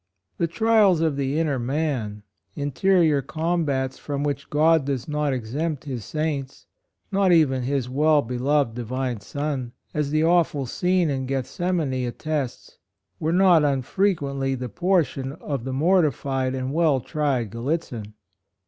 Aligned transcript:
The 0.39 0.47
trials 0.47 0.99
of 1.01 1.15
the 1.15 1.39
inner 1.39 1.59
man— 1.59 2.23
interior 2.65 3.21
combats 3.21 3.99
from 3.99 4.23
which 4.23 4.49
God 4.49 4.83
does 4.83 5.07
not 5.07 5.31
exempt 5.31 5.83
his 5.83 6.03
saints, 6.03 6.65
not 7.11 7.29
HIS 7.29 7.45
TRIALS. 7.45 7.49
121 7.59 7.61
even 7.61 7.75
his 7.75 7.89
well 7.91 8.21
beloved 8.23 8.73
divine 8.73 9.19
Son, 9.19 9.73
as 9.93 10.09
the 10.09 10.23
awful 10.23 10.65
scene 10.65 11.11
in 11.11 11.27
Grethsema 11.27 11.87
ni 11.87 12.07
attests, 12.07 12.79
were 13.19 13.31
not 13.31 13.63
unfrequently 13.63 14.55
the 14.55 14.69
portion 14.69 15.33
of 15.33 15.65
the 15.65 15.71
mortified 15.73 16.55
and 16.55 16.73
well 16.73 16.99
tried 16.99 17.51
Grallitzin. 17.51 18.13